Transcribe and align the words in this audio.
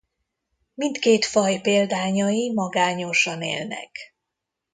Mindkét 0.73 1.25
faj 1.25 1.61
példányai 1.61 2.51
magányosan 2.55 3.41
élnek. 3.41 4.15